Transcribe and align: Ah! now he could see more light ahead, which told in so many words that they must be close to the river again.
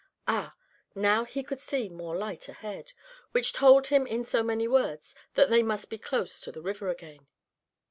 Ah! 0.27 0.55
now 0.95 1.25
he 1.25 1.43
could 1.43 1.59
see 1.59 1.87
more 1.87 2.17
light 2.17 2.49
ahead, 2.49 2.93
which 3.33 3.53
told 3.53 3.91
in 3.91 4.25
so 4.25 4.41
many 4.41 4.67
words 4.67 5.13
that 5.35 5.51
they 5.51 5.61
must 5.61 5.91
be 5.91 5.99
close 5.99 6.41
to 6.41 6.51
the 6.51 6.59
river 6.63 6.87
again. 6.89 7.27